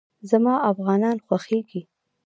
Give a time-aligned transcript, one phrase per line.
[0.29, 1.81] زما افغانان خوښېږي